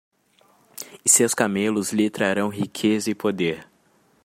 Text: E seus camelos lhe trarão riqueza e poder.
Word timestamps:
E 1.05 1.09
seus 1.11 1.35
camelos 1.35 1.91
lhe 1.91 2.09
trarão 2.09 2.49
riqueza 2.49 3.11
e 3.11 3.13
poder. 3.13 3.67